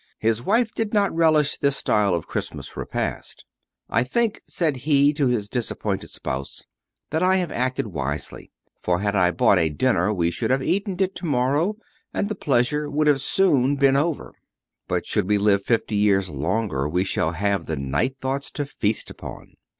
[0.17, 3.45] His wife did not relish this style of Christmas repast.
[3.87, 6.65] "I think," said he to his disappointed spouse,
[7.11, 8.51] "that I have acted wisely;
[8.81, 11.75] for had I bought a dinner we should have eaten it to morrow,
[12.15, 13.19] and the pleasure would have been
[13.77, 14.33] soon over;
[14.87, 19.11] but should we live fifty years longer we shall have the 'Night Thoughts' to feast
[19.11, 19.53] upon."